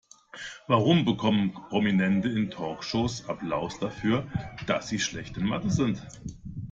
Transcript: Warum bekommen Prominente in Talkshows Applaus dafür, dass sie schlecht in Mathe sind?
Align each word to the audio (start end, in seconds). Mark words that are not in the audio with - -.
Warum 0.65 1.05
bekommen 1.05 1.53
Prominente 1.53 2.27
in 2.27 2.49
Talkshows 2.49 3.29
Applaus 3.29 3.77
dafür, 3.77 4.25
dass 4.65 4.89
sie 4.89 4.97
schlecht 4.97 5.37
in 5.37 5.45
Mathe 5.45 5.69
sind? 5.69 6.01